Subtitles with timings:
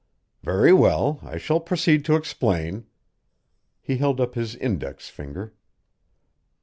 [0.41, 2.87] "Very well I shall proceed to explain."
[3.81, 5.53] He held up his index finger.